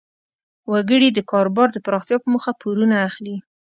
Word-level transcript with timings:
وګړي 0.71 1.09
د 1.13 1.19
کاروبار 1.31 1.67
د 1.73 1.77
پراختیا 1.85 2.17
په 2.21 2.27
موخه 2.33 2.51
پورونه 2.61 2.95
اخلي. 3.07 3.35